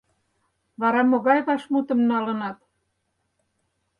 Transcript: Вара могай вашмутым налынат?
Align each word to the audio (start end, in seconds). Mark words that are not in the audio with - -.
Вара 0.81 1.01
могай 1.11 1.39
вашмутым 1.47 1.99
налынат? 2.11 2.57